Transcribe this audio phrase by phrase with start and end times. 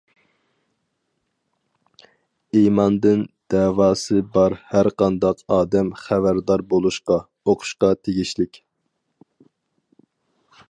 [2.61, 3.19] ئىماندىن
[3.53, 8.59] دەۋاسى بار ھەرقانداق ئادەم خەۋەردار بولۇشقا، ئوقۇشقا تېگىشلىك.